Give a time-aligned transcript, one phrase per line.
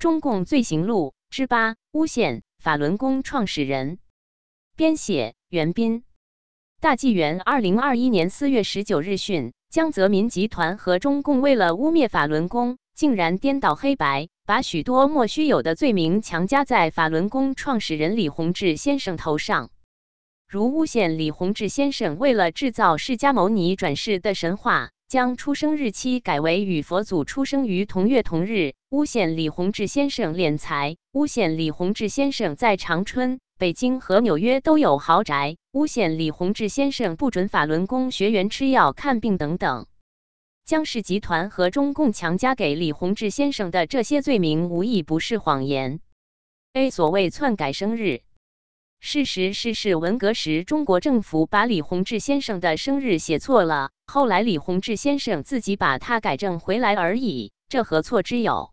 [0.00, 3.98] 中共罪行录之八：诬陷法轮功创始人。
[4.74, 6.04] 编写：袁斌。
[6.80, 19.68] 大纪元二零二一年四月十九日讯，江泽民集团和中共为了污蔑法轮功，竟然颠倒黑白，把许多莫须有的罪名强加在法轮功创始人李洪志先生头上，
[20.48, 24.92] 如诬陷李洪志先生为了制造释迦牟尼转世的神话。
[25.10, 39.88] 将出生日期改为与佛祖出生于同月同日，诬陷李洪志先生敛财，诬陷李洪志先生在长春、北京和纽约都有豪宅，诬陷李洪志先生不准法轮功学员吃药看病等等。
[40.64, 45.98] 江氏集团和中共强加给李洪志先生的这些罪名，无一不是谎言。
[46.74, 48.20] A 所谓篡改生日。
[49.02, 58.72] 事实是，是文革时中国政府把李洪志先生的生日写错了，后来李洪志先生自己把它改正回来而已，这何错之有？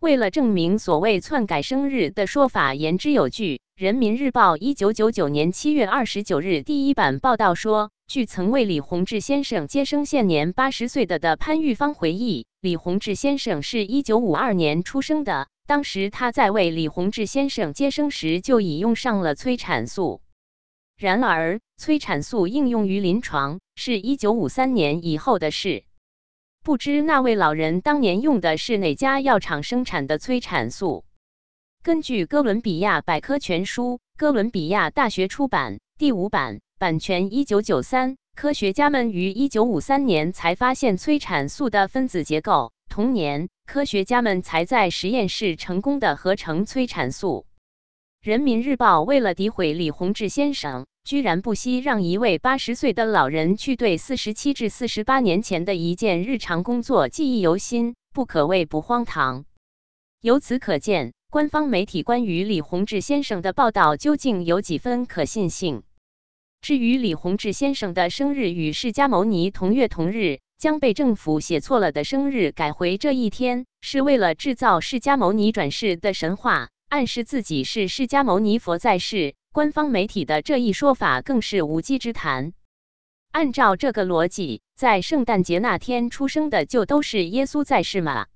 [0.00, 15.48] 为了证明所谓篡改生日的说法言之有据，《人民日报》一九九九年七月二十九日第一版报道说，据曾为李洪志先生接生现年八十岁的的潘玉芳回忆，李洪志先生是一九五二年出生的。
[15.66, 20.20] 当时他在为李洪志先生接生时就已用上了催产素，
[20.98, 25.84] 然而催产素应用于临床是一九五三年以后的事。
[26.62, 31.06] 不知那位老人当年用的是哪家药厂生产的催产素？
[31.82, 38.16] 根据哥伦比亚百科全书，哥伦比亚大学出版第五版，版权一九九三。
[38.34, 42.72] 科学家们于一九五三年才发现催产素的分子结构。
[42.90, 47.46] 同年，科学家们才在实验室成功的合成催产素。
[48.20, 59.44] 人民日报为了诋毁李洪志先生，居然不惜让一位八十岁的老人去对四十七至四十八年前的一件日常工作记忆犹新，不可谓不荒唐。
[60.20, 65.84] 由此可见，官方媒体关于李洪志先生的报道究竟有几分可信性？
[66.62, 70.38] 至于李洪志先生的生日与释迦牟尼同月同日。
[70.62, 79.34] 将被政府写错了的生日改回这一天，是为了制造释迦牟尼转世的神话，暗示自己是释迦牟尼佛在世。
[79.52, 82.52] 官方媒体的这一说法更是无稽之谈。
[83.32, 88.28] 按照这个逻辑，在圣诞节那天出生的就都是耶稣在世吗？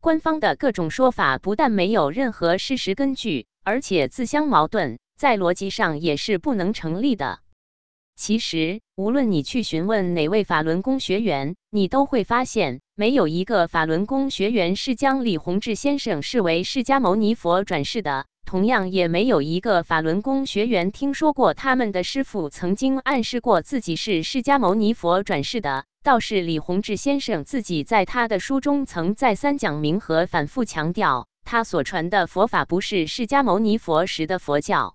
[0.00, 7.40] 官方的各种说法不但没有任何事实根据，而且自相矛盾，在逻辑上也是不能成立的。
[8.20, 18.26] 其实，无论你去询问哪位法轮功学员，你都会发现，没有一个法轮功学员是将李洪志先生视为释迦牟尼佛转世的。
[18.44, 25.86] 同样，也没有一个法轮功学员听说过他们的师傅曾经暗示过自己是释迦牟尼佛转世的。
[26.02, 34.94] 倒是李洪志先生自己在他的书中曾再三讲明和反复强调，他所传的佛法不是释迦牟尼佛时的佛教。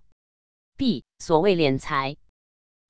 [0.78, 2.18] B 所谓敛财。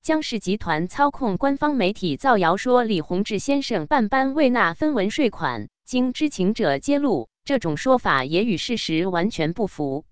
[0.05, 10.05] 江氏集团操控官方媒体造谣说李洪志先生办班未纳分文税款，经知情者揭露，这种说法也与事实完全不符。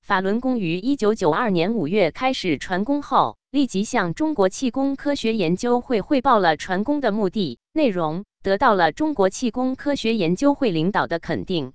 [0.00, 11.74] 法轮功于一九九二年五月开始传功后，立即向中国气功科学研究会汇报了传功的目的、内容，得到了中国气功科学研究会领导的肯定。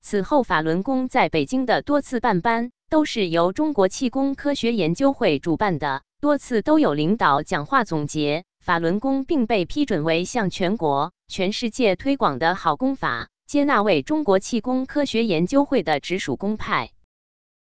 [0.00, 6.02] 此后，法轮功在北京的多次办班，都是由中国气功科学研究会主办的。
[6.20, 16.90] 多次都有领导讲话总结法轮功，并被批准为向全国、全世界推广的好功法，接纳为中国气功科学研究会的直属公派。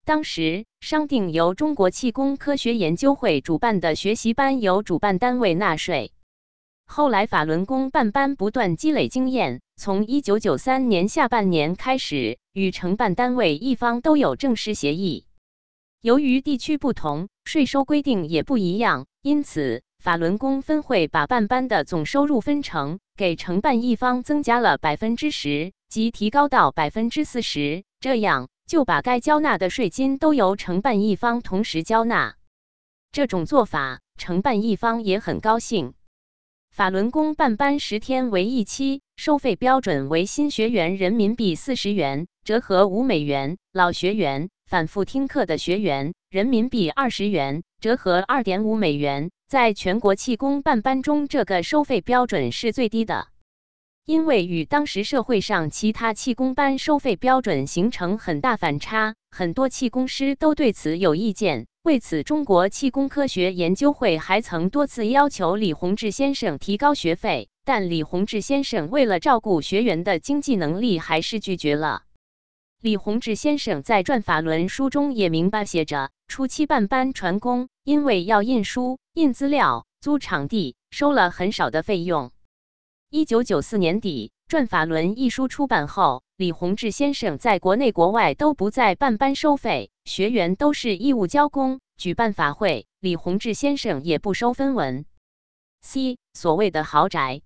[0.04, 6.12] 当时商定由中国气功科学研究会主办的学习班由主办单位纳税。
[6.86, 15.26] 后来法轮功办班不断积累经验，从一九九三年下半年开始，与承办单位一方都有正式协议。
[16.00, 32.37] 由于地区不同，税收规定也不一样，因此法轮功分会把办班的总收入分成，给承办一方增加了百分之十，即提高到百分之四十，这样就把该交纳的税金都由承办一方同时交纳。
[33.11, 35.94] 这种做法，承办一方也很高兴。
[36.70, 44.50] 法轮功办班十天为一期，收费标准为新学员人民币四十元，折合五美元；老学员。
[44.66, 49.31] 反复听课的学员，人民币二十元，折合二点五美元。
[49.46, 53.28] 在全国气功办班中，这个收费标准是最低的，
[54.06, 61.66] 因为与当时社会上其他气功班收费标准形成很大反差，很多气功师都对此有意见。
[61.82, 72.02] 为此，中国气功科学研究会还曾多次要求李洪志先生提高学费，但李洪志先生为了照顾学员的经济能力，还是拒绝了。
[72.82, 82.31] 李洪志先生在《转法轮》书中也明白写着：初期办班传功，因为要印书、印资料、租场地，收了很少的费用。
[83.08, 95.06] 一九九四年底，《转法轮》一书出版后，李洪志先生在国内国外都不再办班收费，学员都是义务交工，举办法会，李洪志先生也不收分文。
[95.81, 97.40] C 所谓的豪宅，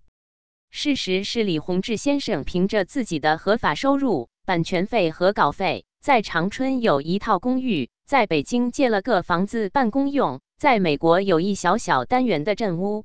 [0.70, 4.28] 事实是李洪志先生凭着自己的合法收入。
[4.44, 13.04] 版权费和稿费，在长春有一套公寓，在北京借了个房子办公用，在美国有一小小单元的镇屋。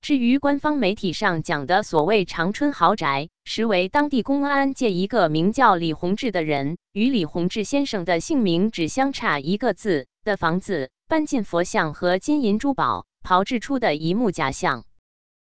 [0.00, 14.84] 至于官方媒体上讲的所谓长春豪宅，实为当地公安借一个名叫李洪志的人，与李洪志先生的姓名只相差一个字的房子，搬进佛像和金银珠宝，炮制出的一幕假象。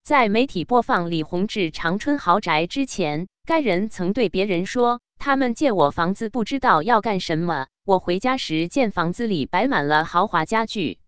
[0.04, 3.28] 在媒体播放李洪志长春豪宅之前。
[3.46, 7.68] 该人曾对别人说：“他们借我房子，不知道要干什么。
[7.86, 11.00] 我回家时见房子里摆满了豪华家具。”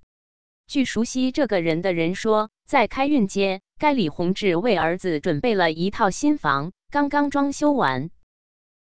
[0.67, 8.11] 据熟悉这个人的人说，在开运街，该李洪志为儿子准备了一套新房，刚刚装修完。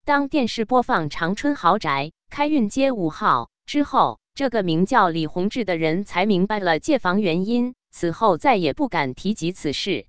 [0.05, 10.07] 当电视播放长春豪宅开运街五号之后，这个名叫李洪志的人才明白了借房原因，此后再也不敢提及此事。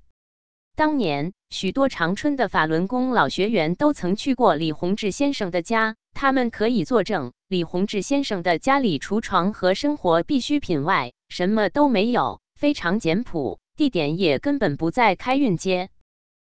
[0.75, 15.89] 当年，许多长春的法轮功老学员都曾去过李洪志先生的家，他们可以作证，李洪志先生的家里除床和生活必需品外，什么都没有，非常简朴，地点也根本不在开运街。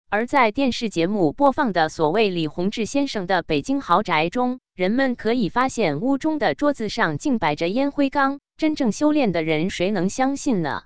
[0.09, 8.39] 而在电视节目播放的所谓李洪志先生的北京豪宅中，人们可以发现屋中的桌子上竟摆着烟灰缸。
[8.55, 10.83] 真正修炼的人，谁能相信呢？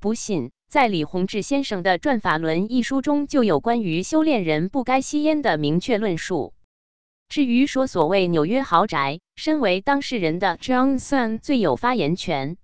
[0.00, 0.50] 不信。
[0.68, 6.54] 在李洪志先生的《转法轮》一书中，就有关于修炼人不该吸烟的明确论述。
[7.28, 12.56] 至于说所谓纽约豪宅，身为当事人的 Johnson 最有发言权。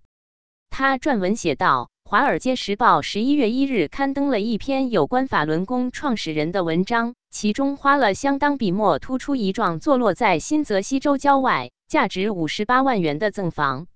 [0.71, 13.89] 他撰文写道：“《华尔街时报》十一月一日刊登了一篇有关法轮功创始人的文章，其中花了相当笔墨，突出一幢坐落在新泽西州郊外、价值五十八万元的赠房。”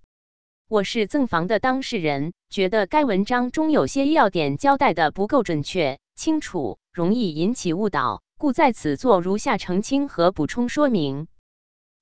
[0.68, 11.28] 我是赠房的当事人，觉得该文章中有些要点交代的不够准确、清楚，容易引起误导，故在此做如下澄清和补充说明。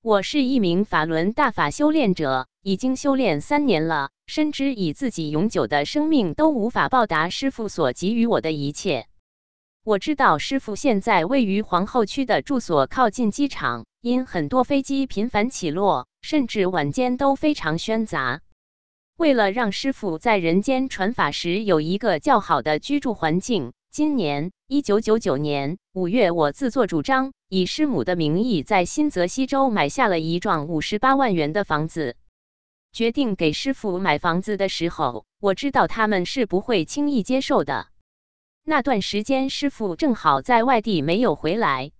[0.01, 9.05] 我是一名法轮大法修炼者，已经修炼三年了，深知以自己永久的生命都无法报答师傅所给予我的一切。
[9.83, 18.41] 我知道师傅现在位于皇后区的住所靠近机场，因很多飞机频繁起落，甚至晚间都非常喧杂。
[19.19, 32.15] 为了让师傅在人间传法时有一个较好的居住环境，今年一九九九年五月，我自作主张以师母的名义在新泽西州买下了一幢五十八万元的房子。
[32.93, 37.87] 决定给师傅买房子的时候，我知道他们是不会轻易接受的。
[38.63, 41.91] 那段时间，师傅正好在外地没有回来。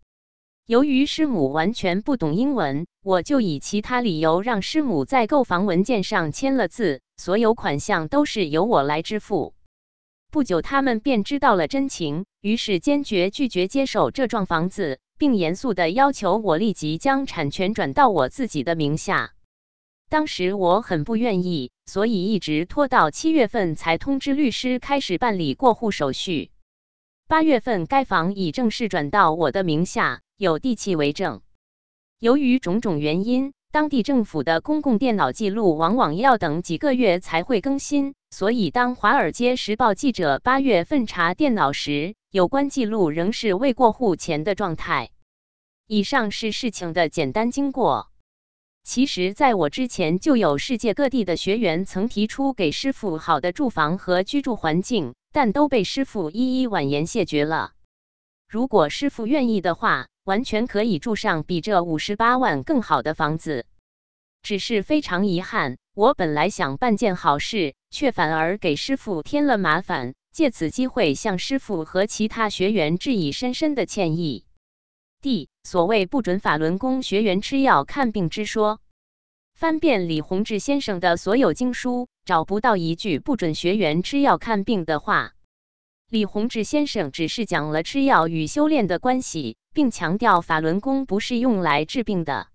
[0.65, 9.53] 由于师母完全不懂英文，我就以其他理由让师母在购房文件上签了字，所有款项都是由我来支付。
[10.31, 19.33] 不久，他们便知道了真情，于是坚决拒绝接手这幢房子，并严肃地要求我立即将产权转到我自己的名下。
[20.07, 26.51] 当时我很不愿意，所以一直拖到七月份才通知律师开始办理过户手续。
[27.27, 30.21] 八月份，该房已正式转到我的名下。
[30.37, 31.41] 有地契为证。
[32.17, 45.11] 由于种种原因，当地政府的公共电脑记录往往要等几个月才会更新，所以当《华尔街时报》记者八月份查电脑时，有关记录仍是未过户前的状态。
[45.85, 48.09] 以上是事情的简单经过。
[48.83, 57.73] 其实，在我之前就有世界各地的学员曾提出给师傅好的住房和居住环境，但都被师傅一一婉言谢绝了。
[58.47, 63.65] 如果师傅愿意的话，完全可以住上比这五十八万更好的房子。
[64.41, 70.13] 只是非常遗憾，我本来想办件好事，却反而给师傅添了麻烦。
[70.31, 74.45] 借此机会向师傅和其他学员致以深深的歉意。
[75.21, 78.79] D 所谓不准法轮功学员吃药看病之说，
[79.53, 85.33] 翻遍李洪志先生的所有经书，找不到一句不准学员吃药看病的话。
[86.09, 92.47] 李洪志先生只是讲了吃药与修炼的关系，并强调法轮功不是用来治病的。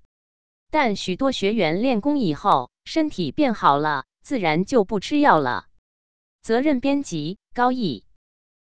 [0.73, 5.67] 但许多学员练功以后，身体变好了，自然就不吃药了。
[6.43, 8.05] 责任编辑：高毅。